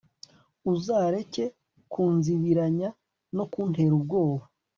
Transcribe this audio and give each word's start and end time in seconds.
uzareke 0.73 1.43
kunzibiranya, 1.91 2.89
no 3.35 3.45
kuntera 3.51 3.93
ubwoba 3.99 4.43